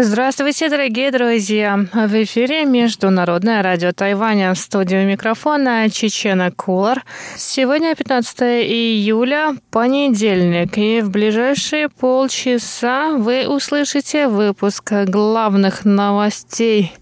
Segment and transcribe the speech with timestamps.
[0.00, 1.76] Здравствуйте, дорогие друзья!
[1.92, 4.54] В эфире Международное радио Тайваня.
[4.54, 7.04] Студию микрофона Чечена Кулар.
[7.36, 16.92] Сегодня 15 июля, понедельник, и в ближайшие полчаса вы услышите выпуск главных новостей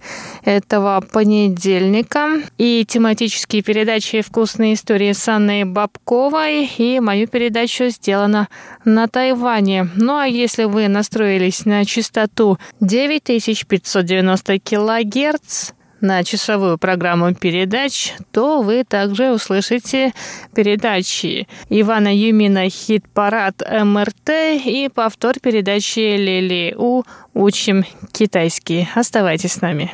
[0.47, 8.49] этого понедельника и тематические передачи «Вкусные истории» с Анной Бабковой и мою передачу «Сделано
[8.87, 9.91] на Тайване».
[9.97, 18.85] Ну а если вы настроились на частоту 9590 килогерц, на часовую программу передач, то вы
[18.85, 20.13] также услышите
[20.55, 24.31] передачи Ивана Юмина «Хит-парад МРТ»
[24.65, 27.03] и повтор передачи Лили У
[27.35, 28.89] «Учим китайский».
[28.95, 29.93] Оставайтесь с нами.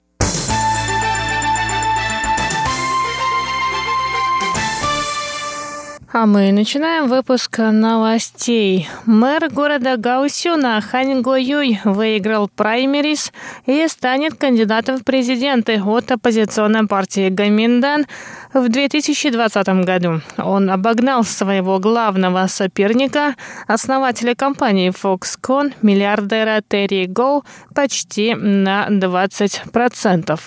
[6.14, 8.86] А мы начинаем выпуск новостей.
[9.06, 13.32] Мэр города Гаусюна Хань Го Юй выиграл праймерис
[13.64, 18.04] и станет кандидатом в президенты от оппозиционной партии Гаминдан
[18.52, 20.20] в 2020 году.
[20.36, 23.34] Он обогнал своего главного соперника,
[23.66, 27.42] основателя компании Foxconn, миллиардера Терри Гоу,
[27.74, 30.38] почти на 20%.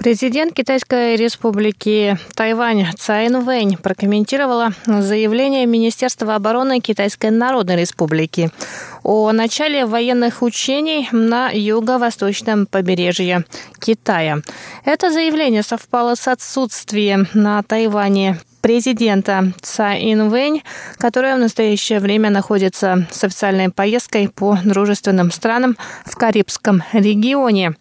[0.04, 8.50] Президент Китайской республики Тайвань Цай Вэнь прокомментировала заявление Министерства обороны Китайской Народной Республики
[9.02, 13.46] о начале военных учений на юго-восточном побережье
[13.80, 14.42] Китая.
[14.84, 20.62] Это заявление совпало с отсутствием на Тайване президента Цай Инвэнь,
[20.96, 25.76] которая в настоящее время находится с официальной поездкой по дружественным странам
[26.06, 27.74] в Карибском регионе.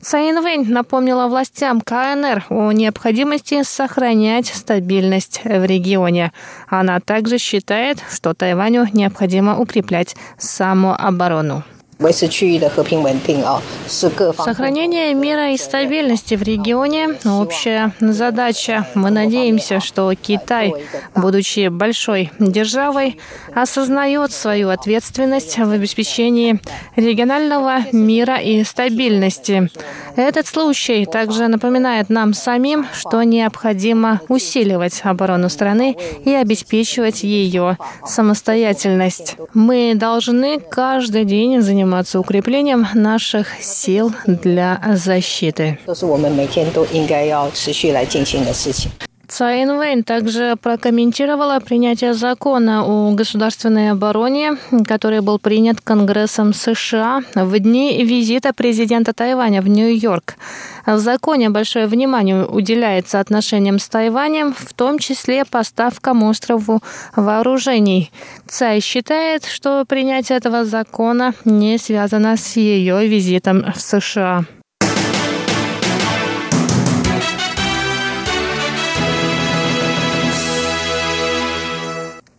[0.00, 6.32] Цай Инвэнь напомнила властям КНР о необходимости сохранять стабильность в регионе.
[6.68, 11.64] Она также считает, что Тайваню необходимо укреплять самооборону.
[13.86, 18.86] Сохранение мира и стабильности в регионе– общая задача.
[18.94, 20.72] Мы надеемся, что Китай,
[21.14, 23.18] будучи большой державой,
[23.54, 26.58] осознает свою ответственность в обеспечении
[26.96, 29.68] регионального мира и стабильности.
[30.16, 37.76] Этот случай также напоминает нам самим, что необходимо усиливать оборону страны и обеспечивать ее
[38.06, 39.36] самостоятельность.
[39.52, 45.78] Мы должны каждый день заниматься заниматься укреплением наших сил для защиты.
[49.30, 57.56] Цай Инвейн также прокомментировала принятие закона о государственной обороне, который был принят Конгрессом США в
[57.60, 60.34] дни визита президента Тайваня в Нью-Йорк.
[60.84, 66.80] В законе большое внимание уделяется отношениям с Тайванем, в том числе поставкам острову
[67.14, 68.10] вооружений.
[68.48, 74.44] Цай считает, что принятие этого закона не связано с ее визитом в США.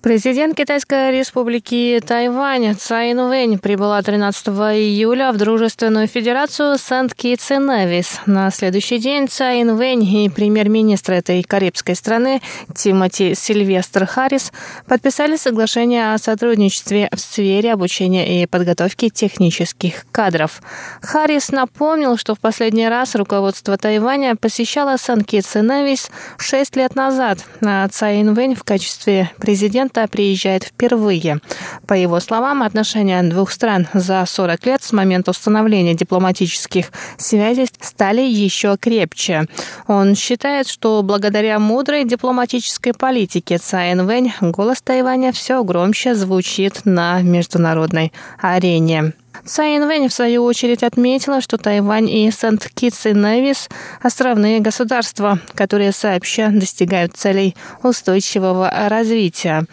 [0.02, 8.20] Президент Китайской республики Тайвань Цай Инвэнь прибыла 13 июля в Дружественную Федерацию Сент-Китс и Невис.
[8.26, 12.42] На следующий день Цай Инвэнь и премьер-министр этой карибской страны
[12.76, 14.52] Тимоти Сильвестр Харрис
[14.88, 20.64] подписали соглашение о сотрудничестве в сфере обучения и подготовки технических кадров.
[21.04, 26.10] Харрис напомнил, что в последний раз руководство Тайваня посещало Сент-Китс и Невис
[26.40, 31.40] шесть лет назад, а Цай Инвэнь в качестве президента президента приезжает впервые.
[31.88, 38.22] По его словам, отношения двух стран за 40 лет с момента установления дипломатических связей стали
[38.22, 39.46] еще крепче.
[39.88, 47.22] Он считает, что благодаря мудрой дипломатической политике Цай Вэнь голос Тайваня все громче звучит на
[47.22, 49.14] международной арене.
[49.46, 53.70] Цай Инвэнь, в свою очередь, отметила, что Тайвань и Сент-Китс и Невис–
[54.02, 59.66] островные государства, которые сообща достигают целей устойчивого развития.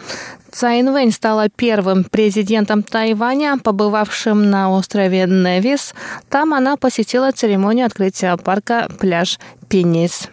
[0.51, 5.93] Цай Инвэнь стала первым президентом Тайваня, побывавшим на острове Невис.
[6.29, 10.29] Там она посетила церемонию открытия парка «Пляж Пенис».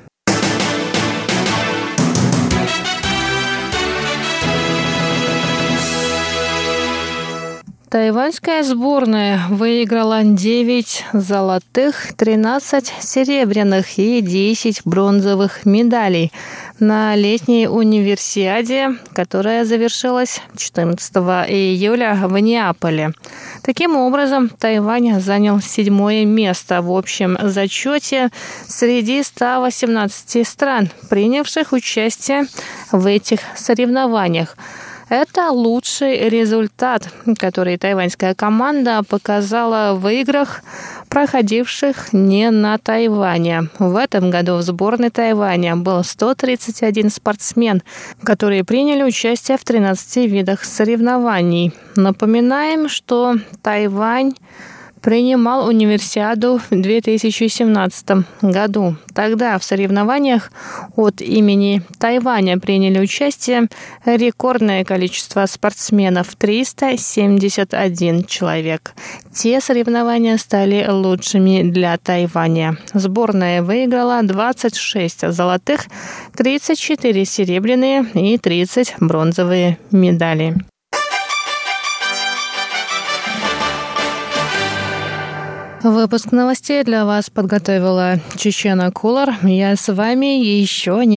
[7.97, 16.31] Тайваньская сборная выиграла 9 золотых, 13 серебряных и 10 бронзовых медалей
[16.79, 21.11] на летней универсиаде, которая завершилась 14
[21.49, 23.13] июля в Неаполе.
[23.63, 28.29] Таким образом, Тайвань занял седьмое место в общем зачете
[28.69, 32.45] среди 118 стран, принявших участие
[32.93, 34.55] в этих соревнованиях.
[35.09, 37.09] Это лучший результат,
[37.39, 40.63] который тайваньская команда показала в играх,
[41.09, 43.69] проходивших не на Тайване.
[43.79, 47.85] В этом году в сборной Тайваня был 131 спортсмен,
[48.25, 51.73] которые приняли участие в 13 видах соревнований.
[51.95, 54.35] Напоминаем, что Тайвань
[55.07, 58.97] принимал универсиаду в 2017 году.
[59.15, 60.51] Тогда в соревнованиях
[60.97, 63.69] от имени Тайваня приняли участие
[64.05, 68.95] рекордное количество спортсменов– 371 человек.
[69.33, 72.77] Те соревнования стали лучшими для Тайваня.
[72.93, 75.87] Сборная выиграла 26 золотых,
[76.37, 80.57] 34 серебряные и 30 бронзовые медали.
[85.89, 89.37] Выпуск новостей для вас подготовила Чечена Кулар.
[89.45, 91.05] Я с вами еще